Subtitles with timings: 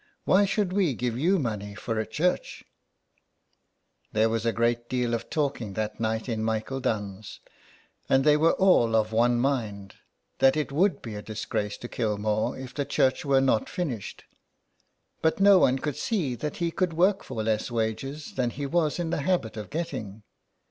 [0.25, 2.63] Why should we give you money for a church?'"
[4.13, 7.39] There was a great deal of talking that night in Michael Dunne's,
[8.09, 9.97] and they were all of one mind,
[10.39, 14.23] that it would be a disgrace to Kilmore if the church were not finished;
[15.21, 18.97] but no one could see that he could work for less wages than he was
[18.97, 20.23] in the habit of get ting.